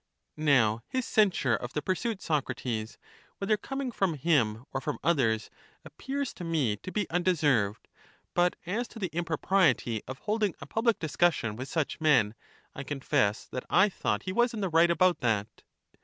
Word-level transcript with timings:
Now 0.35 0.81
his 0.87 1.05
censure 1.05 1.55
of 1.55 1.73
the 1.73 1.81
pursuit, 1.83 2.23
Socrates, 2.23 2.97
whether 3.37 3.55
coming 3.55 3.91
from 3.91 4.15
him 4.15 4.65
or 4.71 4.81
from 4.81 4.97
others, 5.03 5.51
appears 5.85 6.33
to 6.33 6.43
me 6.43 6.75
to 6.77 6.91
be 6.91 7.07
undeserved; 7.11 7.87
but 8.33 8.55
as 8.65 8.87
to 8.87 8.97
the 8.97 9.11
impropriety 9.13 10.01
of 10.07 10.17
holding 10.17 10.55
a 10.59 10.65
public 10.65 10.97
discussion 10.97 11.55
with 11.55 11.69
such 11.69 12.01
men, 12.01 12.33
I 12.73 12.81
confess 12.81 13.45
that 13.51 13.65
I 13.69 13.89
thought 13.89 14.23
he 14.23 14.33
was 14.33 14.55
in 14.55 14.61
the 14.61 14.69
right 14.69 14.89
about 14.89 15.19
that. 15.19 15.61